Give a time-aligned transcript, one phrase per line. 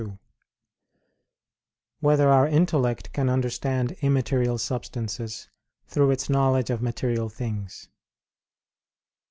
[0.01, 0.17] 2]
[1.99, 5.47] Whether Our Intellect Can Understand Immaterial Substances
[5.85, 7.87] Through Its Knowledge of Material Things?